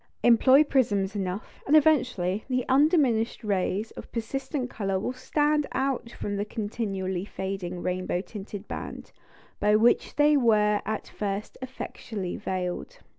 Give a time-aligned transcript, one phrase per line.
[0.23, 6.37] Employ prisms enough, and eventually the undiminished rays of persistent colour will stand out from
[6.37, 9.11] the continually fading rainbow tinted band,
[9.59, 12.97] by which they were at first effectually veiled.